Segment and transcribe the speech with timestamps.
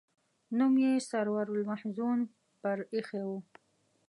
[0.57, 2.19] نوم یې سرور المحزون
[2.61, 3.29] پر ایښی و.